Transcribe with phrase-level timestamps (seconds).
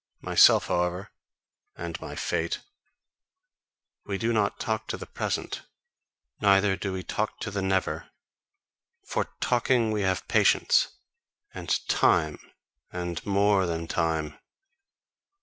[0.21, 1.11] Myself, however,
[1.75, 2.61] and my fate
[4.03, 5.61] we do not talk to the Present,
[6.39, 8.09] neither do we talk to the Never:
[9.05, 10.87] for talking we have patience
[11.53, 12.39] and time
[12.91, 14.39] and more than time.